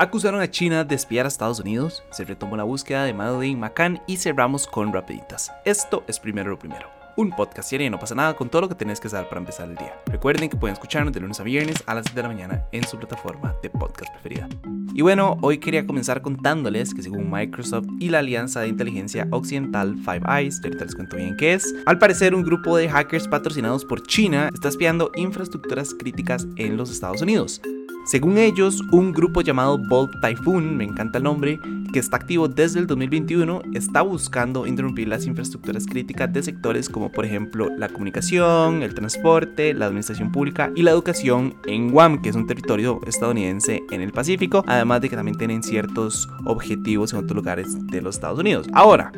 Acusaron 0.00 0.40
a 0.40 0.48
China 0.48 0.84
de 0.84 0.94
espiar 0.94 1.24
a 1.24 1.28
Estados 1.28 1.58
Unidos, 1.58 2.04
se 2.12 2.24
retomó 2.24 2.56
la 2.56 2.62
búsqueda 2.62 3.02
de 3.02 3.12
Madeleine 3.12 3.58
McCann 3.58 4.00
y 4.06 4.16
cerramos 4.16 4.68
con 4.68 4.92
rapiditas. 4.92 5.50
Esto 5.64 6.04
es 6.06 6.20
primero 6.20 6.50
lo 6.50 6.56
primero. 6.56 6.88
Un 7.16 7.30
podcast 7.30 7.68
serie 7.68 7.90
no 7.90 7.98
pasa 7.98 8.14
nada 8.14 8.36
con 8.36 8.48
todo 8.48 8.62
lo 8.62 8.68
que 8.68 8.76
tenés 8.76 9.00
que 9.00 9.08
saber 9.08 9.28
para 9.28 9.40
empezar 9.40 9.68
el 9.68 9.74
día. 9.74 10.00
Recuerden 10.06 10.50
que 10.50 10.56
pueden 10.56 10.74
escucharnos 10.74 11.12
de 11.12 11.18
lunes 11.18 11.40
a 11.40 11.42
viernes 11.42 11.82
a 11.84 11.96
las 11.96 12.04
7 12.04 12.14
de 12.14 12.22
la 12.22 12.28
mañana 12.28 12.64
en 12.70 12.86
su 12.86 12.96
plataforma 12.96 13.56
de 13.60 13.70
podcast 13.70 14.12
preferida. 14.12 14.48
Y 14.94 15.02
bueno, 15.02 15.36
hoy 15.42 15.58
quería 15.58 15.84
comenzar 15.84 16.22
contándoles 16.22 16.94
que 16.94 17.02
según 17.02 17.28
Microsoft 17.28 17.88
y 17.98 18.10
la 18.10 18.20
Alianza 18.20 18.60
de 18.60 18.68
Inteligencia 18.68 19.26
Occidental 19.32 19.96
Five 19.96 20.22
Eyes, 20.28 20.60
ahorita 20.62 20.84
les 20.84 20.94
cuento 20.94 21.16
bien 21.16 21.36
qué 21.36 21.54
es, 21.54 21.74
al 21.86 21.98
parecer 21.98 22.36
un 22.36 22.44
grupo 22.44 22.76
de 22.76 22.88
hackers 22.88 23.26
patrocinados 23.26 23.84
por 23.84 24.06
China 24.06 24.48
está 24.54 24.68
espiando 24.68 25.10
infraestructuras 25.16 25.92
críticas 25.92 26.46
en 26.54 26.76
los 26.76 26.88
Estados 26.88 27.20
Unidos. 27.20 27.60
Según 28.08 28.38
ellos, 28.38 28.82
un 28.90 29.12
grupo 29.12 29.42
llamado 29.42 29.76
Bolt 29.76 30.18
Typhoon, 30.22 30.78
me 30.78 30.84
encanta 30.84 31.18
el 31.18 31.24
nombre, 31.24 31.60
que 31.92 31.98
está 31.98 32.16
activo 32.16 32.48
desde 32.48 32.80
el 32.80 32.86
2021, 32.86 33.60
está 33.74 34.00
buscando 34.00 34.66
interrumpir 34.66 35.08
las 35.08 35.26
infraestructuras 35.26 35.84
críticas 35.84 36.32
de 36.32 36.42
sectores 36.42 36.88
como 36.88 37.12
por 37.12 37.26
ejemplo 37.26 37.68
la 37.76 37.90
comunicación, 37.90 38.82
el 38.82 38.94
transporte, 38.94 39.74
la 39.74 39.84
administración 39.84 40.32
pública 40.32 40.72
y 40.74 40.84
la 40.84 40.92
educación 40.92 41.56
en 41.66 41.90
Guam, 41.90 42.22
que 42.22 42.30
es 42.30 42.34
un 42.34 42.46
territorio 42.46 42.98
estadounidense 43.06 43.82
en 43.90 44.00
el 44.00 44.12
Pacífico, 44.12 44.64
además 44.66 45.02
de 45.02 45.10
que 45.10 45.16
también 45.16 45.36
tienen 45.36 45.62
ciertos 45.62 46.30
objetivos 46.46 47.12
en 47.12 47.18
otros 47.18 47.36
lugares 47.36 47.76
de 47.88 48.00
los 48.00 48.16
Estados 48.16 48.38
Unidos. 48.38 48.68
Ahora, 48.72 49.12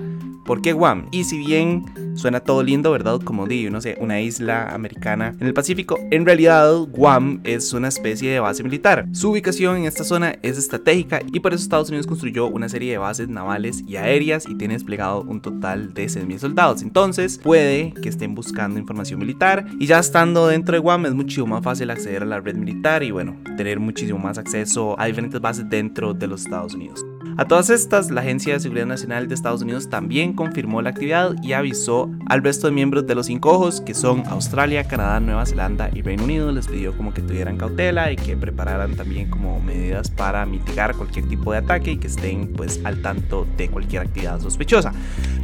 ¿Por 0.50 0.62
qué 0.62 0.72
Guam? 0.72 1.06
Y 1.12 1.22
si 1.22 1.38
bien 1.38 1.84
suena 2.16 2.40
todo 2.40 2.64
lindo, 2.64 2.90
¿verdad? 2.90 3.20
Como 3.20 3.46
digo, 3.46 3.70
no 3.70 3.80
sé, 3.80 3.96
una 4.00 4.20
isla 4.20 4.74
americana 4.74 5.32
en 5.38 5.46
el 5.46 5.54
Pacífico, 5.54 5.96
en 6.10 6.26
realidad 6.26 6.74
Guam 6.88 7.40
es 7.44 7.72
una 7.72 7.86
especie 7.86 8.32
de 8.32 8.40
base 8.40 8.64
militar. 8.64 9.06
Su 9.12 9.30
ubicación 9.30 9.76
en 9.76 9.84
esta 9.84 10.02
zona 10.02 10.34
es 10.42 10.58
estratégica 10.58 11.20
y 11.32 11.38
por 11.38 11.54
eso 11.54 11.62
Estados 11.62 11.90
Unidos 11.90 12.08
construyó 12.08 12.48
una 12.48 12.68
serie 12.68 12.90
de 12.90 12.98
bases 12.98 13.28
navales 13.28 13.84
y 13.86 13.94
aéreas 13.94 14.48
y 14.48 14.56
tiene 14.56 14.74
desplegado 14.74 15.22
un 15.22 15.40
total 15.40 15.94
de 15.94 16.06
6.000 16.06 16.38
soldados. 16.38 16.82
Entonces 16.82 17.38
puede 17.38 17.94
que 18.02 18.08
estén 18.08 18.34
buscando 18.34 18.80
información 18.80 19.20
militar 19.20 19.66
y 19.78 19.86
ya 19.86 20.00
estando 20.00 20.48
dentro 20.48 20.74
de 20.74 20.80
Guam 20.80 21.06
es 21.06 21.14
mucho 21.14 21.46
más 21.46 21.62
fácil 21.62 21.90
acceder 21.90 22.24
a 22.24 22.26
la 22.26 22.40
red 22.40 22.56
militar 22.56 23.04
y 23.04 23.12
bueno, 23.12 23.36
tener 23.56 23.78
muchísimo 23.78 24.18
más 24.18 24.36
acceso 24.36 24.98
a 24.98 25.06
diferentes 25.06 25.40
bases 25.40 25.70
dentro 25.70 26.12
de 26.12 26.26
los 26.26 26.42
Estados 26.42 26.74
Unidos. 26.74 27.04
A 27.40 27.46
todas 27.46 27.70
estas, 27.70 28.10
la 28.10 28.20
Agencia 28.20 28.52
de 28.52 28.60
Seguridad 28.60 28.84
Nacional 28.84 29.26
de 29.26 29.34
Estados 29.34 29.62
Unidos 29.62 29.88
también 29.88 30.34
confirmó 30.34 30.82
la 30.82 30.90
actividad 30.90 31.34
y 31.42 31.54
avisó 31.54 32.10
al 32.26 32.44
resto 32.44 32.66
de 32.66 32.74
miembros 32.74 33.06
de 33.06 33.14
los 33.14 33.28
cinco 33.28 33.52
ojos, 33.52 33.80
que 33.80 33.94
son 33.94 34.24
Australia, 34.26 34.84
Canadá, 34.84 35.20
Nueva 35.20 35.46
Zelanda 35.46 35.88
y 35.90 36.02
Reino 36.02 36.24
Unido, 36.24 36.52
les 36.52 36.68
pidió 36.68 36.94
como 36.94 37.14
que 37.14 37.22
tuvieran 37.22 37.56
cautela 37.56 38.12
y 38.12 38.16
que 38.16 38.36
prepararan 38.36 38.94
también 38.94 39.30
como 39.30 39.58
medidas 39.58 40.10
para 40.10 40.44
mitigar 40.44 40.94
cualquier 40.94 41.28
tipo 41.28 41.50
de 41.52 41.58
ataque 41.60 41.92
y 41.92 41.96
que 41.96 42.08
estén 42.08 42.52
pues 42.52 42.78
al 42.84 43.00
tanto 43.00 43.46
de 43.56 43.70
cualquier 43.70 44.02
actividad 44.02 44.38
sospechosa. 44.38 44.92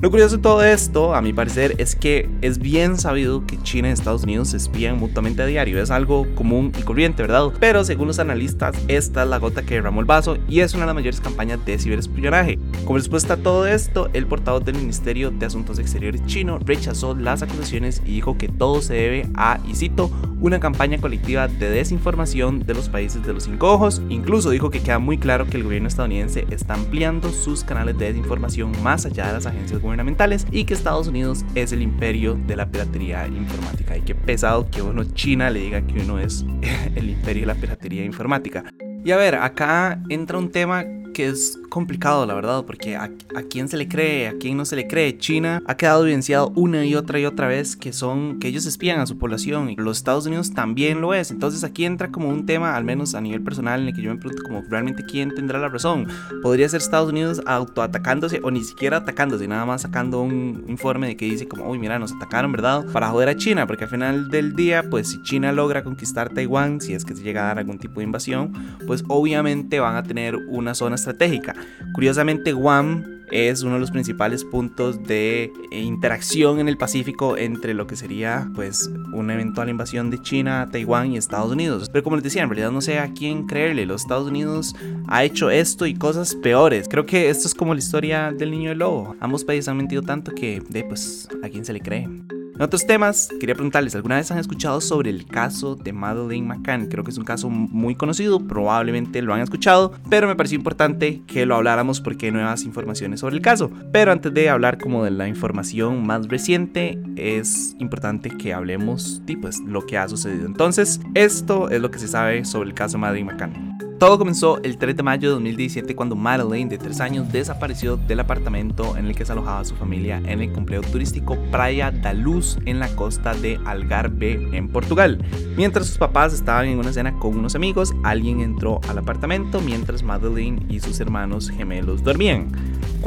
Lo 0.02 0.10
curioso 0.10 0.36
de 0.36 0.42
todo 0.42 0.62
esto, 0.62 1.14
a 1.14 1.22
mi 1.22 1.32
parecer, 1.32 1.76
es 1.78 1.96
que 1.96 2.28
es 2.42 2.58
bien 2.58 2.98
sabido 2.98 3.46
que 3.46 3.56
China 3.62 3.88
y 3.88 3.92
Estados 3.92 4.24
Unidos 4.24 4.48
se 4.48 4.58
espían 4.58 4.98
mutuamente 4.98 5.40
a 5.40 5.46
diario, 5.46 5.82
es 5.82 5.90
algo 5.90 6.26
común 6.34 6.72
y 6.78 6.82
corriente, 6.82 7.22
¿verdad? 7.22 7.50
Pero 7.58 7.84
según 7.84 8.08
los 8.08 8.18
analistas, 8.18 8.76
esta 8.86 9.22
es 9.22 9.28
la 9.30 9.38
gota 9.38 9.62
que 9.62 9.76
derramó 9.76 10.00
el 10.00 10.06
vaso 10.06 10.36
y 10.46 10.60
es 10.60 10.74
una 10.74 10.82
de 10.82 10.88
las 10.88 10.94
mayores 10.94 11.22
campañas 11.22 11.64
de 11.64 11.85
ciberespionaje. 11.86 12.58
Como 12.84 12.98
respuesta 12.98 13.34
a 13.34 13.36
todo 13.36 13.66
esto, 13.66 14.08
el 14.12 14.26
portavoz 14.26 14.64
del 14.64 14.76
Ministerio 14.76 15.30
de 15.30 15.46
Asuntos 15.46 15.78
Exteriores 15.78 16.24
chino 16.26 16.58
rechazó 16.58 17.14
las 17.14 17.42
acusaciones 17.42 18.02
y 18.04 18.12
dijo 18.12 18.36
que 18.36 18.48
todo 18.48 18.82
se 18.82 18.94
debe 18.94 19.28
a, 19.34 19.60
y 19.66 19.74
cito, 19.74 20.10
una 20.40 20.60
campaña 20.60 20.98
colectiva 20.98 21.48
de 21.48 21.70
desinformación 21.70 22.66
de 22.66 22.74
los 22.74 22.88
países 22.88 23.24
de 23.24 23.32
los 23.32 23.44
cinco 23.44 23.72
ojos. 23.72 24.02
Incluso 24.08 24.50
dijo 24.50 24.70
que 24.70 24.80
queda 24.80 24.98
muy 24.98 25.16
claro 25.16 25.46
que 25.46 25.56
el 25.56 25.62
gobierno 25.62 25.88
estadounidense 25.88 26.46
está 26.50 26.74
ampliando 26.74 27.30
sus 27.30 27.62
canales 27.62 27.96
de 27.98 28.06
desinformación 28.06 28.72
más 28.82 29.06
allá 29.06 29.28
de 29.28 29.34
las 29.34 29.46
agencias 29.46 29.80
gubernamentales 29.80 30.46
y 30.50 30.64
que 30.64 30.74
Estados 30.74 31.06
Unidos 31.06 31.44
es 31.54 31.72
el 31.72 31.82
imperio 31.82 32.38
de 32.46 32.56
la 32.56 32.66
piratería 32.66 33.26
informática. 33.28 33.96
Y 33.96 34.02
qué 34.02 34.14
pesado 34.14 34.68
que 34.70 34.82
uno 34.82 35.04
China 35.04 35.50
le 35.50 35.60
diga 35.60 35.82
que 35.82 36.00
uno 36.00 36.18
es 36.18 36.44
el 36.96 37.10
imperio 37.10 37.42
de 37.42 37.46
la 37.46 37.54
piratería 37.54 38.04
informática. 38.04 38.64
Y 39.04 39.12
a 39.12 39.16
ver, 39.16 39.36
acá 39.36 40.02
entra 40.08 40.36
un 40.36 40.50
tema 40.50 40.84
que 41.14 41.28
es 41.28 41.58
complicado, 41.68 42.26
la 42.26 42.34
verdad, 42.34 42.64
porque 42.64 42.96
a, 42.96 43.10
quién 43.50 43.68
se 43.68 43.76
le 43.76 43.88
cree, 43.88 44.28
a 44.28 44.34
quién 44.38 44.56
no 44.56 44.64
se 44.64 44.76
le 44.76 44.86
cree. 44.86 45.16
China 45.18 45.62
ha 45.66 45.76
quedado 45.76 46.04
evidenciado 46.04 46.52
una 46.56 46.84
y 46.84 46.94
otra 46.94 47.18
y 47.18 47.26
otra 47.26 47.48
vez 47.48 47.76
que 47.76 47.92
son 47.92 48.38
que 48.38 48.48
ellos 48.48 48.66
espían 48.66 49.00
a 49.00 49.06
su 49.06 49.18
población 49.18 49.70
y 49.70 49.76
los 49.76 49.98
Estados 49.98 50.26
Unidos 50.26 50.52
también 50.52 51.00
lo 51.00 51.14
es. 51.14 51.30
Entonces 51.30 51.64
aquí 51.64 51.84
entra 51.84 52.10
como 52.10 52.28
un 52.28 52.46
tema, 52.46 52.76
al 52.76 52.84
menos 52.84 53.14
a 53.14 53.20
nivel 53.20 53.42
personal, 53.42 53.80
en 53.80 53.88
el 53.88 53.94
que 53.94 54.02
yo 54.02 54.12
me 54.12 54.20
pregunto 54.20 54.42
como 54.42 54.62
realmente 54.68 55.04
quién 55.04 55.34
tendrá 55.34 55.58
la 55.58 55.68
razón. 55.68 56.06
Podría 56.42 56.68
ser 56.68 56.80
Estados 56.80 57.10
Unidos 57.10 57.42
autoatacándose 57.46 58.40
o 58.42 58.50
ni 58.50 58.64
siquiera 58.64 58.98
atacándose, 58.98 59.48
nada 59.48 59.64
más 59.66 59.82
sacando 59.82 60.22
un 60.22 60.64
informe 60.68 61.08
de 61.08 61.16
que 61.16 61.26
dice 61.26 61.48
como, 61.48 61.68
uy, 61.68 61.78
mira, 61.78 61.98
nos 61.98 62.12
atacaron, 62.12 62.52
¿verdad? 62.52 62.84
Para 62.92 63.08
joder 63.08 63.28
a 63.28 63.36
China, 63.36 63.66
porque 63.66 63.84
al 63.84 63.90
final 63.90 64.28
del 64.30 64.54
día, 64.54 64.84
pues 64.88 65.08
si 65.08 65.22
China 65.22 65.52
logra 65.52 65.84
conquistar 65.84 66.30
Taiwán, 66.30 66.80
si 66.80 66.94
es 66.94 67.04
que 67.04 67.14
se 67.14 67.22
llega 67.22 67.42
a 67.42 67.48
dar 67.48 67.58
algún 67.58 67.78
tipo 67.78 68.00
de 68.00 68.04
invasión, 68.04 68.52
pues 68.86 69.04
obviamente 69.08 69.80
van 69.80 69.96
a 69.96 70.02
tener 70.02 70.36
una 70.36 70.74
zona 70.74 70.94
estratégica. 70.94 71.54
Curiosamente, 71.94 72.52
Guam 72.52 73.16
es 73.30 73.62
uno 73.62 73.74
de 73.74 73.80
los 73.80 73.90
principales 73.90 74.44
puntos 74.44 75.02
de 75.02 75.52
interacción 75.72 76.60
en 76.60 76.68
el 76.68 76.76
Pacífico 76.76 77.36
entre 77.36 77.74
lo 77.74 77.86
que 77.86 77.96
sería 77.96 78.48
pues 78.54 78.90
una 79.12 79.34
eventual 79.34 79.68
invasión 79.68 80.10
de 80.10 80.22
China, 80.22 80.68
Taiwán 80.70 81.12
y 81.12 81.16
Estados 81.16 81.52
Unidos. 81.52 81.90
Pero 81.92 82.04
como 82.04 82.16
les 82.16 82.24
decía, 82.24 82.42
en 82.42 82.48
realidad 82.48 82.70
no 82.70 82.80
sé 82.80 82.98
a 82.98 83.12
quién 83.12 83.46
creerle. 83.46 83.86
Los 83.86 84.02
Estados 84.02 84.28
Unidos 84.28 84.74
ha 85.08 85.24
hecho 85.24 85.50
esto 85.50 85.86
y 85.86 85.94
cosas 85.94 86.34
peores. 86.36 86.88
Creo 86.88 87.06
que 87.06 87.28
esto 87.28 87.48
es 87.48 87.54
como 87.54 87.74
la 87.74 87.80
historia 87.80 88.32
del 88.32 88.50
niño 88.50 88.70
del 88.70 88.78
lobo. 88.78 89.16
Ambos 89.20 89.44
países 89.44 89.68
han 89.68 89.76
mentido 89.76 90.02
tanto 90.02 90.32
que 90.32 90.62
pues 90.88 91.28
a 91.42 91.48
quién 91.48 91.64
se 91.64 91.72
le 91.72 91.80
cree. 91.80 92.08
En 92.56 92.62
otros 92.62 92.86
temas, 92.86 93.28
quería 93.38 93.54
preguntarles, 93.54 93.94
¿alguna 93.94 94.16
vez 94.16 94.30
han 94.30 94.38
escuchado 94.38 94.80
sobre 94.80 95.10
el 95.10 95.26
caso 95.26 95.76
de 95.76 95.92
Madeleine 95.92 96.46
McCann? 96.46 96.86
Creo 96.86 97.04
que 97.04 97.10
es 97.10 97.18
un 97.18 97.24
caso 97.24 97.50
muy 97.50 97.94
conocido, 97.94 98.40
probablemente 98.40 99.20
lo 99.20 99.34
han 99.34 99.42
escuchado, 99.42 99.92
pero 100.08 100.26
me 100.26 100.36
pareció 100.36 100.56
importante 100.56 101.20
que 101.26 101.44
lo 101.44 101.54
habláramos 101.54 102.00
porque 102.00 102.26
hay 102.26 102.32
nuevas 102.32 102.64
informaciones 102.64 103.20
sobre 103.20 103.36
el 103.36 103.42
caso. 103.42 103.70
Pero 103.92 104.10
antes 104.10 104.32
de 104.32 104.48
hablar 104.48 104.78
como 104.78 105.04
de 105.04 105.10
la 105.10 105.28
información 105.28 106.06
más 106.06 106.28
reciente, 106.28 106.98
es 107.16 107.76
importante 107.78 108.30
que 108.30 108.54
hablemos 108.54 109.20
de 109.26 109.36
pues, 109.36 109.60
lo 109.60 109.84
que 109.84 109.98
ha 109.98 110.08
sucedido. 110.08 110.46
Entonces, 110.46 110.98
esto 111.12 111.68
es 111.68 111.82
lo 111.82 111.90
que 111.90 111.98
se 111.98 112.08
sabe 112.08 112.46
sobre 112.46 112.70
el 112.70 112.74
caso 112.74 112.96
Madeleine 112.96 113.32
McCann. 113.32 113.85
Todo 113.98 114.18
comenzó 114.18 114.62
el 114.62 114.76
3 114.76 114.94
de 114.94 115.02
mayo 115.02 115.28
de 115.28 115.34
2017 115.34 115.96
cuando 115.96 116.16
Madeleine, 116.16 116.68
de 116.68 116.76
3 116.76 117.00
años, 117.00 117.32
desapareció 117.32 117.96
del 117.96 118.20
apartamento 118.20 118.94
en 118.94 119.06
el 119.06 119.16
que 119.16 119.24
se 119.24 119.32
alojaba 119.32 119.64
su 119.64 119.74
familia 119.74 120.20
en 120.26 120.42
el 120.42 120.52
complejo 120.52 120.84
turístico 120.92 121.38
Praia 121.50 121.90
da 121.90 122.12
Luz 122.12 122.58
en 122.66 122.78
la 122.78 122.94
costa 122.94 123.32
de 123.32 123.58
Algarve, 123.64 124.50
en 124.52 124.68
Portugal. 124.68 125.24
Mientras 125.56 125.86
sus 125.86 125.96
papás 125.96 126.34
estaban 126.34 126.66
en 126.66 126.78
una 126.78 126.92
cena 126.92 127.18
con 127.18 127.38
unos 127.38 127.54
amigos, 127.54 127.94
alguien 128.02 128.40
entró 128.40 128.82
al 128.86 128.98
apartamento 128.98 129.62
mientras 129.62 130.02
Madeleine 130.02 130.60
y 130.68 130.80
sus 130.80 131.00
hermanos 131.00 131.48
gemelos 131.48 132.04
dormían. 132.04 132.52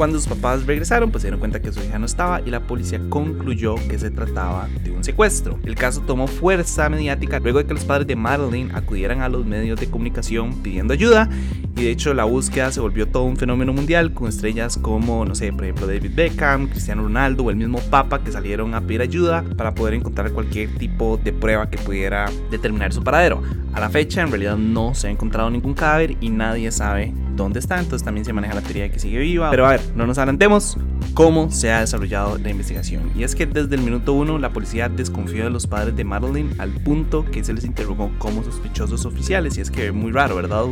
Cuando 0.00 0.18
sus 0.18 0.28
papás 0.28 0.64
regresaron, 0.64 1.10
pues 1.10 1.20
se 1.20 1.26
dieron 1.26 1.40
cuenta 1.40 1.60
que 1.60 1.70
su 1.70 1.80
hija 1.80 1.98
no 1.98 2.06
estaba 2.06 2.40
y 2.40 2.48
la 2.48 2.60
policía 2.60 2.98
concluyó 3.10 3.74
que 3.74 3.98
se 3.98 4.10
trataba 4.10 4.66
de 4.82 4.92
un 4.92 5.04
secuestro. 5.04 5.58
El 5.62 5.74
caso 5.74 6.00
tomó 6.00 6.26
fuerza 6.26 6.88
mediática 6.88 7.38
luego 7.38 7.58
de 7.58 7.66
que 7.66 7.74
los 7.74 7.84
padres 7.84 8.06
de 8.06 8.16
Madeleine 8.16 8.72
acudieran 8.74 9.20
a 9.20 9.28
los 9.28 9.44
medios 9.44 9.78
de 9.78 9.90
comunicación 9.90 10.62
pidiendo 10.62 10.94
ayuda 10.94 11.28
y 11.76 11.82
de 11.82 11.90
hecho 11.90 12.14
la 12.14 12.24
búsqueda 12.24 12.72
se 12.72 12.80
volvió 12.80 13.08
todo 13.08 13.24
un 13.24 13.36
fenómeno 13.36 13.74
mundial 13.74 14.14
con 14.14 14.30
estrellas 14.30 14.78
como, 14.78 15.26
no 15.26 15.34
sé, 15.34 15.52
por 15.52 15.64
ejemplo 15.64 15.86
David 15.86 16.12
Beckham, 16.14 16.68
Cristiano 16.68 17.02
Ronaldo 17.02 17.42
o 17.42 17.50
el 17.50 17.56
mismo 17.56 17.78
Papa 17.90 18.24
que 18.24 18.32
salieron 18.32 18.74
a 18.74 18.80
pedir 18.80 19.02
ayuda 19.02 19.44
para 19.58 19.74
poder 19.74 19.92
encontrar 19.92 20.32
cualquier 20.32 20.78
tipo 20.78 21.20
de 21.22 21.34
prueba 21.34 21.68
que 21.68 21.76
pudiera 21.76 22.24
determinar 22.50 22.94
su 22.94 23.04
paradero. 23.04 23.42
A 23.74 23.80
la 23.80 23.90
fecha 23.90 24.22
en 24.22 24.30
realidad 24.30 24.56
no 24.56 24.94
se 24.94 25.08
ha 25.08 25.10
encontrado 25.10 25.50
ningún 25.50 25.74
cadáver 25.74 26.16
y 26.22 26.30
nadie 26.30 26.72
sabe 26.72 27.12
dónde 27.42 27.58
está, 27.58 27.78
entonces 27.78 28.04
también 28.04 28.24
se 28.24 28.32
maneja 28.32 28.54
la 28.54 28.62
teoría 28.62 28.84
de 28.84 28.90
que 28.90 28.98
sigue 28.98 29.18
viva. 29.18 29.50
Pero 29.50 29.66
a 29.66 29.70
ver, 29.70 29.80
no 29.94 30.06
nos 30.06 30.18
adelantemos 30.18 30.76
cómo 31.14 31.50
se 31.50 31.72
ha 31.72 31.80
desarrollado 31.80 32.38
la 32.38 32.50
investigación. 32.50 33.10
Y 33.14 33.24
es 33.24 33.34
que 33.34 33.46
desde 33.46 33.74
el 33.74 33.82
minuto 33.82 34.12
uno 34.12 34.38
la 34.38 34.52
policía 34.52 34.88
desconfió 34.88 35.44
de 35.44 35.50
los 35.50 35.66
padres 35.66 35.96
de 35.96 36.04
Madeline 36.04 36.54
al 36.58 36.70
punto 36.70 37.24
que 37.24 37.42
se 37.44 37.52
les 37.52 37.64
interrogó 37.64 38.10
como 38.18 38.42
sospechosos 38.42 39.06
oficiales. 39.06 39.58
Y 39.58 39.60
es 39.60 39.70
que 39.70 39.88
es 39.88 39.94
muy 39.94 40.12
raro, 40.12 40.36
¿verdad? 40.36 40.64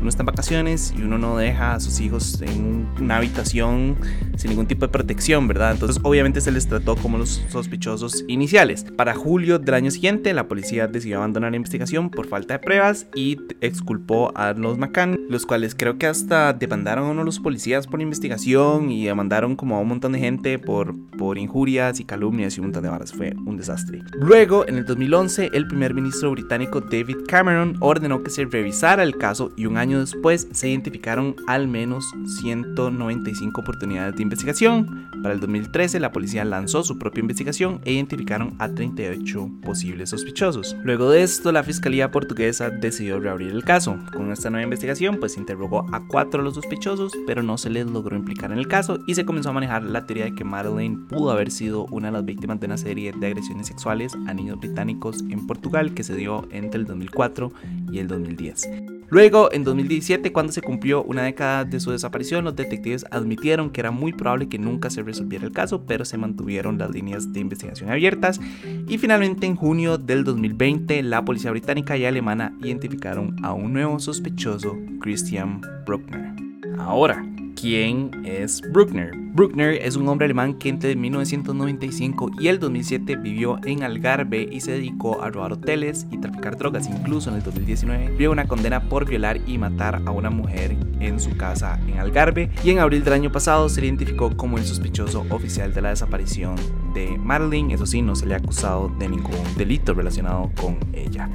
Uno 0.00 0.08
está 0.08 0.22
en 0.22 0.26
vacaciones 0.26 0.94
y 0.96 1.02
uno 1.02 1.18
no 1.18 1.36
deja 1.36 1.74
a 1.74 1.80
sus 1.80 2.00
hijos 2.00 2.40
en 2.42 2.88
una 3.00 3.18
habitación 3.18 3.96
sin 4.36 4.50
ningún 4.50 4.66
tipo 4.66 4.86
de 4.86 4.92
protección, 4.92 5.46
¿verdad? 5.46 5.72
Entonces 5.72 6.00
obviamente 6.02 6.40
se 6.40 6.50
les 6.50 6.66
trató 6.66 6.96
como 6.96 7.18
los 7.18 7.42
sospechosos 7.48 8.24
iniciales. 8.26 8.86
Para 8.96 9.14
julio 9.14 9.58
del 9.58 9.74
año 9.74 9.90
siguiente, 9.90 10.32
la 10.32 10.48
policía 10.48 10.86
decidió 10.86 11.18
abandonar 11.18 11.50
la 11.50 11.56
investigación 11.56 12.10
por 12.10 12.26
falta 12.26 12.54
de 12.54 12.58
pruebas 12.60 13.06
y 13.14 13.36
exculpó 13.60 14.32
a 14.34 14.52
los 14.54 14.78
McCann, 14.78 15.20
los 15.28 15.44
cuales 15.44 15.74
creo 15.74 15.98
que 15.98 16.06
hasta 16.06 16.52
demandaron 16.52 17.06
a 17.06 17.10
uno 17.10 17.20
de 17.20 17.26
los 17.26 17.40
policías 17.40 17.86
por 17.86 18.00
investigación 18.00 18.90
y 18.90 19.04
demandaron 19.04 19.56
como 19.56 19.76
a 19.76 19.80
un 19.80 19.88
montón 19.88 20.12
de 20.12 20.18
gente 20.18 20.58
por, 20.58 20.94
por 21.18 21.36
injurias 21.36 22.00
y 22.00 22.04
calumnias 22.04 22.56
y 22.56 22.60
un 22.60 22.66
montón 22.66 22.84
de 22.84 22.88
varas. 22.88 23.12
Fue 23.12 23.34
un 23.44 23.56
desastre. 23.56 24.02
Luego, 24.14 24.66
en 24.66 24.76
el 24.76 24.84
2011, 24.84 25.50
el 25.52 25.66
primer 25.66 25.92
ministro 25.92 26.30
británico 26.30 26.80
David 26.80 27.18
Cameron 27.26 27.76
ordenó 27.80 28.22
que 28.22 28.30
se 28.30 28.44
revisara 28.46 29.02
el 29.02 29.16
caso 29.18 29.52
y 29.56 29.66
un 29.66 29.76
año 29.76 29.89
año 29.90 30.00
después 30.00 30.46
se 30.52 30.68
identificaron 30.68 31.34
al 31.48 31.66
menos 31.66 32.04
195 32.40 33.60
oportunidades 33.60 34.14
de 34.14 34.22
investigación. 34.22 35.08
Para 35.20 35.34
el 35.34 35.40
2013 35.40 35.98
la 35.98 36.12
policía 36.12 36.44
lanzó 36.44 36.84
su 36.84 36.96
propia 36.96 37.20
investigación 37.22 37.80
e 37.84 37.92
identificaron 37.92 38.54
a 38.60 38.68
38 38.68 39.50
posibles 39.62 40.10
sospechosos. 40.10 40.76
Luego 40.84 41.10
de 41.10 41.22
esto 41.22 41.50
la 41.50 41.64
fiscalía 41.64 42.12
portuguesa 42.12 42.70
decidió 42.70 43.18
reabrir 43.18 43.50
el 43.50 43.64
caso. 43.64 43.98
Con 44.12 44.30
esta 44.30 44.48
nueva 44.48 44.62
investigación 44.62 45.18
pues 45.18 45.36
interrogó 45.36 45.84
a 45.92 46.06
cuatro 46.06 46.40
de 46.40 46.44
los 46.44 46.54
sospechosos 46.54 47.12
pero 47.26 47.42
no 47.42 47.58
se 47.58 47.70
les 47.70 47.86
logró 47.86 48.16
implicar 48.16 48.52
en 48.52 48.58
el 48.58 48.68
caso 48.68 49.00
y 49.08 49.16
se 49.16 49.26
comenzó 49.26 49.50
a 49.50 49.54
manejar 49.54 49.82
la 49.82 50.06
teoría 50.06 50.26
de 50.26 50.34
que 50.34 50.44
Madeleine 50.44 51.06
pudo 51.08 51.32
haber 51.32 51.50
sido 51.50 51.86
una 51.86 52.08
de 52.08 52.12
las 52.12 52.24
víctimas 52.24 52.60
de 52.60 52.66
una 52.66 52.76
serie 52.76 53.12
de 53.12 53.26
agresiones 53.26 53.66
sexuales 53.66 54.12
a 54.28 54.34
niños 54.34 54.60
británicos 54.60 55.20
en 55.28 55.48
Portugal 55.48 55.94
que 55.94 56.04
se 56.04 56.14
dio 56.14 56.46
entre 56.52 56.78
el 56.78 56.86
2004 56.86 57.52
y 57.90 57.98
el 57.98 58.06
2010. 58.06 58.99
Luego, 59.10 59.52
en 59.52 59.64
2017, 59.64 60.32
cuando 60.32 60.52
se 60.52 60.62
cumplió 60.62 61.02
una 61.02 61.24
década 61.24 61.64
de 61.64 61.80
su 61.80 61.90
desaparición, 61.90 62.44
los 62.44 62.54
detectives 62.54 63.04
admitieron 63.10 63.70
que 63.70 63.80
era 63.80 63.90
muy 63.90 64.12
probable 64.12 64.48
que 64.48 64.58
nunca 64.58 64.88
se 64.88 65.02
resolviera 65.02 65.44
el 65.44 65.52
caso, 65.52 65.84
pero 65.84 66.04
se 66.04 66.16
mantuvieron 66.16 66.78
las 66.78 66.90
líneas 66.90 67.32
de 67.32 67.40
investigación 67.40 67.90
abiertas. 67.90 68.40
Y 68.86 68.98
finalmente, 68.98 69.46
en 69.46 69.56
junio 69.56 69.98
del 69.98 70.22
2020, 70.22 71.02
la 71.02 71.24
policía 71.24 71.50
británica 71.50 71.96
y 71.96 72.04
alemana 72.04 72.56
identificaron 72.62 73.36
a 73.42 73.52
un 73.52 73.72
nuevo 73.72 73.98
sospechoso, 73.98 74.78
Christian 75.00 75.60
Bruckner. 75.84 76.32
Ahora, 76.78 77.24
quién 77.60 78.10
es 78.24 78.62
Bruckner. 78.62 79.10
Bruckner 79.14 79.74
es 79.74 79.94
un 79.96 80.08
hombre 80.08 80.24
alemán 80.24 80.54
que 80.54 80.70
entre 80.70 80.96
1995 80.96 82.30
y 82.40 82.48
el 82.48 82.58
2007 82.58 83.16
vivió 83.16 83.58
en 83.64 83.82
Algarve 83.82 84.48
y 84.50 84.60
se 84.60 84.72
dedicó 84.72 85.22
a 85.22 85.30
robar 85.30 85.52
hoteles 85.52 86.06
y 86.10 86.18
traficar 86.18 86.56
drogas. 86.56 86.88
Incluso 86.88 87.28
en 87.28 87.36
el 87.36 87.42
2019 87.42 88.16
vio 88.16 88.32
una 88.32 88.48
condena 88.48 88.88
por 88.88 89.06
violar 89.06 89.40
y 89.46 89.58
matar 89.58 90.00
a 90.06 90.10
una 90.10 90.30
mujer 90.30 90.74
en 91.00 91.20
su 91.20 91.36
casa 91.36 91.78
en 91.86 91.98
Algarve. 91.98 92.50
Y 92.64 92.70
en 92.70 92.78
abril 92.78 93.04
del 93.04 93.12
año 93.12 93.30
pasado 93.30 93.68
se 93.68 93.84
identificó 93.84 94.34
como 94.36 94.56
el 94.56 94.64
sospechoso 94.64 95.26
oficial 95.28 95.74
de 95.74 95.82
la 95.82 95.90
desaparición 95.90 96.56
de 96.94 97.18
Madeline. 97.18 97.72
Eso 97.72 97.84
sí, 97.84 98.00
no 98.00 98.16
se 98.16 98.26
le 98.26 98.34
ha 98.34 98.38
acusado 98.38 98.88
de 98.98 99.08
ningún 99.08 99.36
delito 99.56 99.92
relacionado 99.92 100.50
con 100.60 100.78
ella. 100.94 101.28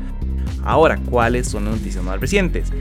Ahora, 0.63 0.98
¿cuáles 0.98 1.48
son 1.48 1.66
las 1.66 1.75
noticias 1.75 2.04
más 2.04 2.19
recientes? 2.19 2.71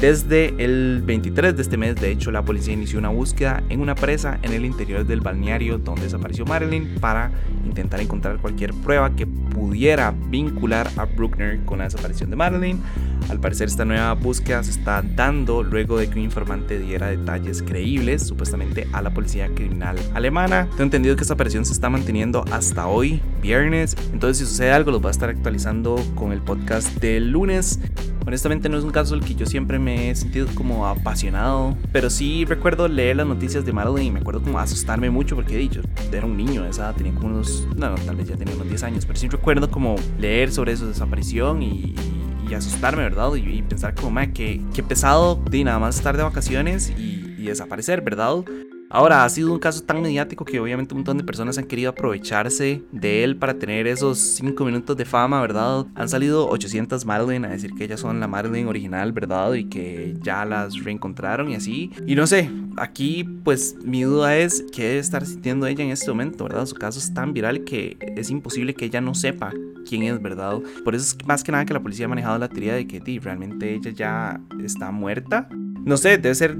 Desde 0.00 0.54
el 0.64 1.02
23 1.04 1.54
de 1.54 1.60
este 1.60 1.76
mes, 1.76 1.94
de 1.96 2.10
hecho, 2.10 2.30
la 2.30 2.42
policía 2.42 2.72
inició 2.72 2.98
una 2.98 3.10
búsqueda 3.10 3.62
en 3.68 3.80
una 3.80 3.94
presa 3.94 4.38
en 4.42 4.54
el 4.54 4.64
interior 4.64 5.04
del 5.04 5.20
balneario 5.20 5.76
donde 5.76 6.04
desapareció 6.04 6.46
Marilyn 6.46 6.94
para 7.00 7.30
intentar 7.66 8.00
encontrar 8.00 8.38
cualquier 8.38 8.72
prueba 8.72 9.14
que 9.14 9.26
pudiera 9.26 10.14
vincular 10.30 10.88
a 10.96 11.04
Bruckner 11.04 11.62
con 11.66 11.78
la 11.78 11.84
desaparición 11.84 12.30
de 12.30 12.36
Marilyn. 12.36 12.80
Al 13.28 13.40
parecer 13.40 13.68
esta 13.68 13.84
nueva 13.84 14.14
búsqueda 14.14 14.62
se 14.62 14.70
está 14.70 15.02
dando 15.02 15.62
luego 15.62 15.98
de 15.98 16.08
que 16.08 16.18
un 16.18 16.24
informante 16.24 16.78
diera 16.78 17.08
detalles 17.08 17.62
creíbles 17.62 18.26
supuestamente 18.26 18.88
a 18.92 19.02
la 19.02 19.12
policía 19.12 19.48
criminal 19.54 19.98
alemana. 20.14 20.66
Tengo 20.70 20.84
entendido 20.84 21.14
que 21.14 21.22
esta 21.22 21.34
operación 21.34 21.66
se 21.66 21.74
está 21.74 21.90
manteniendo 21.90 22.42
hasta 22.50 22.86
hoy, 22.86 23.20
viernes. 23.42 23.98
Entonces 24.14 24.38
si 24.38 24.50
sucede 24.50 24.72
algo 24.72 24.92
los 24.92 25.02
voy 25.02 25.10
a 25.10 25.12
estar 25.12 25.28
actualizando 25.28 26.02
con 26.14 26.32
el 26.32 26.40
podcast 26.40 26.88
del 27.00 27.32
lunes. 27.32 27.78
Honestamente 28.30 28.68
no 28.68 28.78
es 28.78 28.84
un 28.84 28.92
caso 28.92 29.16
del 29.16 29.24
que 29.24 29.34
yo 29.34 29.44
siempre 29.44 29.80
me 29.80 30.08
he 30.08 30.14
sentido 30.14 30.46
como 30.54 30.86
apasionado, 30.86 31.76
pero 31.90 32.10
sí 32.10 32.44
recuerdo 32.44 32.86
leer 32.86 33.16
las 33.16 33.26
noticias 33.26 33.64
de 33.64 33.72
Madeline 33.72 34.06
y 34.06 34.10
me 34.12 34.20
acuerdo 34.20 34.40
como 34.40 34.60
asustarme 34.60 35.10
mucho 35.10 35.34
porque 35.34 35.56
he 35.56 35.58
dicho, 35.58 35.80
era 36.12 36.26
un 36.26 36.36
niño, 36.36 36.64
esa 36.64 36.92
tenía 36.92 37.12
como 37.12 37.26
unos, 37.26 37.66
no, 37.74 37.92
tal 37.96 38.14
vez 38.14 38.28
ya 38.28 38.36
tenía 38.36 38.54
unos 38.54 38.68
10 38.68 38.84
años, 38.84 39.04
pero 39.04 39.18
sí 39.18 39.26
recuerdo 39.26 39.68
como 39.68 39.96
leer 40.16 40.52
sobre 40.52 40.76
su 40.76 40.86
desaparición 40.86 41.60
y, 41.60 41.96
asustarme, 42.54 43.02
¿verdad? 43.02 43.34
Y, 43.34 43.62
pensar 43.62 43.96
como, 43.96 44.12
ma, 44.12 44.28
que, 44.28 44.60
pesado 44.86 45.34
de 45.50 45.64
nada 45.64 45.80
más 45.80 45.96
estar 45.96 46.16
de 46.16 46.22
vacaciones 46.22 46.90
y, 46.96 47.34
y 47.36 47.46
desaparecer, 47.46 48.00
¿verdad? 48.00 48.44
Ahora, 48.92 49.24
ha 49.24 49.28
sido 49.28 49.52
un 49.52 49.60
caso 49.60 49.84
tan 49.84 50.02
mediático 50.02 50.44
que 50.44 50.58
obviamente 50.58 50.94
un 50.94 50.98
montón 50.98 51.16
de 51.16 51.22
personas 51.22 51.56
han 51.58 51.66
querido 51.66 51.90
aprovecharse 51.90 52.82
de 52.90 53.22
él 53.22 53.36
para 53.36 53.54
tener 53.54 53.86
esos 53.86 54.18
5 54.18 54.64
minutos 54.64 54.96
de 54.96 55.04
fama, 55.04 55.40
¿verdad? 55.40 55.86
Han 55.94 56.08
salido 56.08 56.48
800 56.48 57.06
Madeline 57.06 57.44
a 57.44 57.50
decir 57.50 57.70
que 57.72 57.84
ellas 57.84 58.00
son 58.00 58.18
la 58.18 58.26
Madeline 58.26 58.66
original, 58.66 59.12
¿verdad? 59.12 59.52
Y 59.54 59.66
que 59.66 60.16
ya 60.20 60.44
las 60.44 60.82
reencontraron 60.82 61.52
y 61.52 61.54
así. 61.54 61.92
Y 62.04 62.16
no 62.16 62.26
sé, 62.26 62.50
aquí 62.78 63.22
pues 63.44 63.76
mi 63.84 64.02
duda 64.02 64.36
es 64.36 64.64
qué 64.72 64.88
debe 64.88 64.98
estar 64.98 65.24
sintiendo 65.24 65.68
ella 65.68 65.84
en 65.84 65.90
este 65.90 66.10
momento, 66.10 66.42
¿verdad? 66.42 66.66
Su 66.66 66.74
caso 66.74 66.98
es 66.98 67.14
tan 67.14 67.32
viral 67.32 67.62
que 67.62 67.96
es 68.16 68.28
imposible 68.28 68.74
que 68.74 68.86
ella 68.86 69.00
no 69.00 69.14
sepa 69.14 69.52
quién 69.88 70.02
es, 70.02 70.20
¿verdad? 70.20 70.58
Por 70.84 70.96
eso 70.96 71.16
es 71.16 71.26
más 71.26 71.44
que 71.44 71.52
nada 71.52 71.64
que 71.64 71.74
la 71.74 71.80
policía 71.80 72.06
ha 72.06 72.08
manejado 72.08 72.38
la 72.38 72.48
teoría 72.48 72.74
de 72.74 72.88
que 72.88 73.00
realmente 73.22 73.72
ella 73.72 73.92
ya 73.92 74.40
está 74.64 74.90
muerta. 74.90 75.48
No 75.84 75.96
sé, 75.96 76.18
debe 76.18 76.34
ser 76.34 76.58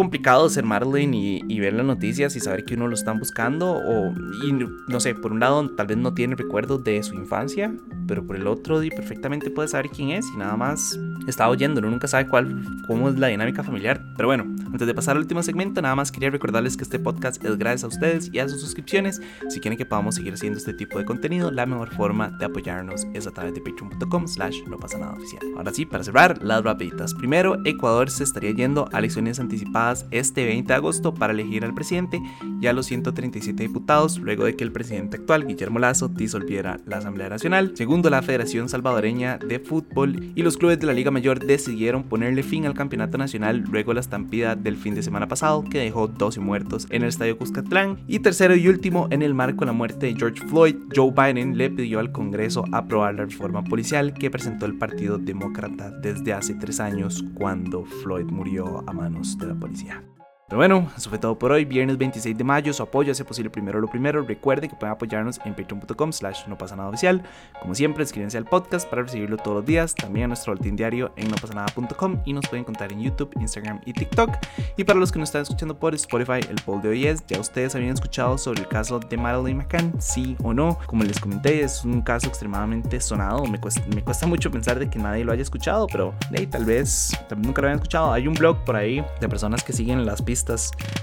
complicado 0.00 0.48
ser 0.48 0.64
Marlene 0.64 1.42
y, 1.46 1.60
ver 1.60 1.74
las 1.74 1.84
noticias 1.84 2.34
y 2.34 2.40
saber 2.40 2.64
que 2.64 2.72
uno 2.72 2.88
lo 2.88 2.94
están 2.94 3.18
buscando 3.18 3.72
o 3.72 4.14
y 4.42 4.50
no 4.88 4.98
sé, 4.98 5.14
por 5.14 5.30
un 5.30 5.40
lado 5.40 5.68
tal 5.76 5.88
vez 5.88 5.98
no 5.98 6.14
tiene 6.14 6.36
recuerdos 6.36 6.82
de 6.84 7.02
su 7.02 7.14
infancia, 7.14 7.70
pero 8.06 8.26
por 8.26 8.36
el 8.36 8.46
otro 8.46 8.80
perfectamente 8.96 9.50
puede 9.50 9.68
saber 9.68 9.90
quién 9.90 10.12
es 10.12 10.24
y 10.34 10.38
nada 10.38 10.56
más 10.56 10.98
está 11.26 11.48
oyendo, 11.48 11.80
uno 11.80 11.90
nunca 11.90 12.08
sabe 12.08 12.28
cuál 12.28 12.64
cómo 12.86 13.08
es 13.08 13.18
la 13.18 13.28
dinámica 13.28 13.62
familiar. 13.62 14.02
Pero 14.16 14.28
bueno, 14.28 14.44
antes 14.66 14.86
de 14.86 14.94
pasar 14.94 15.16
al 15.16 15.22
último 15.22 15.42
segmento, 15.42 15.82
nada 15.82 15.94
más 15.94 16.12
quería 16.12 16.30
recordarles 16.30 16.76
que 16.76 16.84
este 16.84 16.98
podcast 16.98 17.44
es 17.44 17.58
gracias 17.58 17.84
a 17.84 17.88
ustedes 17.88 18.30
y 18.32 18.38
a 18.38 18.48
sus 18.48 18.60
suscripciones. 18.60 19.20
Si 19.48 19.60
quieren 19.60 19.78
que 19.78 19.86
podamos 19.86 20.14
seguir 20.14 20.34
haciendo 20.34 20.58
este 20.58 20.72
tipo 20.72 20.98
de 20.98 21.04
contenido, 21.04 21.50
la 21.50 21.66
mejor 21.66 21.94
forma 21.94 22.30
de 22.30 22.44
apoyarnos 22.44 23.06
es 23.14 23.26
a 23.26 23.30
través 23.30 23.54
de 23.54 23.60
patreon.com 23.60 24.26
slash 24.26 24.62
no 24.66 24.78
pasa 24.78 24.98
nada 24.98 25.12
oficial. 25.12 25.42
Ahora 25.56 25.72
sí, 25.72 25.86
para 25.86 26.04
cerrar, 26.04 26.42
las 26.42 26.62
rapiditas. 26.62 27.14
Primero, 27.14 27.58
Ecuador 27.64 28.10
se 28.10 28.24
estaría 28.24 28.52
yendo 28.52 28.88
a 28.92 28.98
elecciones 28.98 29.40
anticipadas 29.40 30.06
este 30.10 30.44
20 30.44 30.68
de 30.68 30.74
agosto 30.74 31.14
para 31.14 31.32
elegir 31.32 31.64
al 31.64 31.74
presidente 31.74 32.20
y 32.60 32.66
a 32.66 32.72
los 32.72 32.86
137 32.86 33.62
diputados 33.62 34.18
luego 34.18 34.44
de 34.44 34.56
que 34.56 34.64
el 34.64 34.72
presidente 34.72 35.16
actual, 35.16 35.46
Guillermo 35.46 35.78
Lazo, 35.78 36.08
disolviera 36.08 36.78
la 36.86 36.98
Asamblea 36.98 37.28
Nacional. 37.28 37.72
Segundo, 37.74 38.10
la 38.10 38.22
Federación 38.22 38.68
Salvadoreña 38.68 39.38
de 39.38 39.58
Fútbol 39.58 40.32
y 40.34 40.42
los 40.42 40.56
clubes 40.56 40.78
de 40.78 40.86
la 40.86 40.92
Liga 40.92 41.09
Mayor 41.10 41.44
decidieron 41.44 42.04
ponerle 42.04 42.42
fin 42.42 42.66
al 42.66 42.74
campeonato 42.74 43.18
nacional 43.18 43.64
luego 43.70 43.90
de 43.90 43.96
la 43.96 44.00
estampida 44.00 44.56
del 44.56 44.76
fin 44.76 44.94
de 44.94 45.02
semana 45.02 45.28
pasado 45.28 45.64
que 45.64 45.78
dejó 45.78 46.08
12 46.08 46.40
muertos 46.40 46.86
en 46.90 47.02
el 47.02 47.08
estadio 47.08 47.38
Cuscatlán. 47.38 47.98
Y 48.06 48.20
tercero 48.20 48.54
y 48.54 48.68
último, 48.68 49.08
en 49.10 49.22
el 49.22 49.34
marco 49.34 49.60
de 49.60 49.66
la 49.66 49.72
muerte 49.72 50.06
de 50.06 50.14
George 50.14 50.46
Floyd, 50.46 50.76
Joe 50.94 51.12
Biden 51.12 51.56
le 51.56 51.70
pidió 51.70 52.00
al 52.00 52.12
Congreso 52.12 52.64
aprobar 52.72 53.14
la 53.14 53.24
reforma 53.24 53.62
policial 53.64 54.14
que 54.14 54.30
presentó 54.30 54.66
el 54.66 54.78
Partido 54.78 55.18
Demócrata 55.18 55.90
desde 55.90 56.32
hace 56.32 56.54
tres 56.54 56.80
años 56.80 57.24
cuando 57.34 57.84
Floyd 57.84 58.26
murió 58.26 58.84
a 58.88 58.92
manos 58.92 59.38
de 59.38 59.46
la 59.46 59.54
policía. 59.54 60.02
Pero 60.50 60.58
bueno, 60.58 60.90
eso 60.96 61.08
fue 61.08 61.20
todo 61.20 61.38
por 61.38 61.52
hoy, 61.52 61.64
viernes 61.64 61.96
26 61.96 62.36
de 62.36 62.42
mayo, 62.42 62.72
su 62.72 62.82
apoyo 62.82 63.12
hace 63.12 63.24
posible 63.24 63.50
primero 63.50 63.80
lo 63.80 63.86
primero, 63.86 64.20
recuerde 64.22 64.68
que 64.68 64.74
pueden 64.74 64.92
apoyarnos 64.92 65.38
en 65.44 65.54
patreon.com 65.54 66.12
slash 66.12 66.48
no 66.48 66.58
pasa 66.58 66.74
nada 66.74 66.88
oficial, 66.88 67.22
como 67.60 67.72
siempre 67.76 68.02
escríbense 68.02 68.36
al 68.36 68.46
podcast 68.46 68.90
para 68.90 69.02
recibirlo 69.02 69.36
todos 69.36 69.58
los 69.58 69.64
días, 69.64 69.94
también 69.94 70.24
a 70.24 70.26
nuestro 70.26 70.52
boletín 70.52 70.74
diario 70.74 71.12
en 71.14 71.30
nopasanada.com 71.30 72.22
y 72.24 72.32
nos 72.32 72.48
pueden 72.48 72.62
encontrar 72.62 72.92
en 72.92 73.00
YouTube, 73.00 73.30
Instagram 73.38 73.80
y 73.86 73.92
TikTok, 73.92 74.28
y 74.76 74.82
para 74.82 74.98
los 74.98 75.12
que 75.12 75.20
nos 75.20 75.28
están 75.28 75.42
escuchando 75.42 75.78
por 75.78 75.94
Spotify, 75.94 76.40
el 76.48 76.56
poll 76.64 76.82
de 76.82 76.88
hoy 76.88 77.06
es, 77.06 77.24
¿ya 77.28 77.38
ustedes 77.38 77.76
habían 77.76 77.94
escuchado 77.94 78.36
sobre 78.36 78.62
el 78.62 78.66
caso 78.66 78.98
de 78.98 79.16
Madeleine 79.16 79.62
McCann? 79.62 79.92
Sí 80.00 80.36
o 80.42 80.52
no, 80.52 80.76
como 80.86 81.04
les 81.04 81.20
comenté, 81.20 81.62
es 81.62 81.84
un 81.84 82.02
caso 82.02 82.26
extremadamente 82.26 83.00
sonado, 83.00 83.44
me 83.44 83.60
cuesta, 83.60 84.26
mucho 84.26 84.50
pensar 84.50 84.80
de 84.80 84.90
que 84.90 84.98
nadie 84.98 85.24
lo 85.24 85.30
haya 85.30 85.42
escuchado, 85.42 85.86
pero 85.86 86.12
tal 86.50 86.64
vez, 86.64 87.12
nunca 87.36 87.62
lo 87.62 87.68
hayan 87.68 87.78
escuchado, 87.78 88.12
hay 88.12 88.26
un 88.26 88.34
blog 88.34 88.64
por 88.64 88.74
ahí 88.74 89.04
de 89.20 89.28
personas 89.28 89.62
que 89.62 89.72
siguen 89.72 90.04
las 90.04 90.20
pistas 90.20 90.39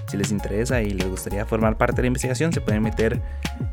si 0.07 0.17
les 0.17 0.31
interesa 0.31 0.81
y 0.81 0.91
les 0.91 1.09
gustaría 1.09 1.45
formar 1.45 1.77
parte 1.77 1.97
de 1.97 2.03
la 2.03 2.07
investigación, 2.07 2.51
se 2.51 2.61
pueden 2.61 2.83
meter 2.83 3.21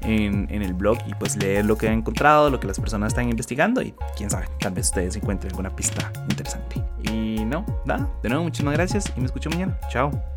en, 0.02 0.47
en, 0.50 0.62
el 0.62 0.75
blog 0.75 0.99
y 1.06 1.14
pues 1.14 1.37
leer 1.37 1.64
lo 1.64 1.76
que 1.76 1.88
han 1.88 1.99
encontrado, 1.99 2.50
lo 2.50 2.61
que 2.61 2.66
las 2.66 2.78
personas 2.78 3.09
están 3.09 3.28
investigando 3.28 3.83
y 3.83 3.94
quién 4.16 4.30
sabe, 4.30 4.47
tal 4.61 4.73
vez 4.73 4.87
ustedes 4.87 5.16
encuentren 5.16 5.52
alguna 5.52 5.75
pista 5.75 6.12
interesante. 6.28 6.83
Y 7.02 7.44
no, 7.44 7.64
nada, 7.85 8.09
de 8.23 8.28
nuevo 8.28 8.44
muchísimas 8.44 8.75
gracias 8.75 9.12
y 9.16 9.21
me 9.21 9.26
escucho 9.26 9.50
mañana. 9.50 9.78
Chao. 9.90 10.33